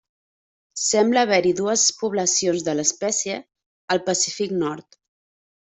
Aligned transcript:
Sembla 0.83 1.25
haver-hi 1.25 1.51
dues 1.59 1.83
poblacions 1.99 2.67
de 2.71 2.75
l'espècie 2.81 3.39
al 3.97 4.05
Pacífic 4.11 4.61
nord. 4.65 5.03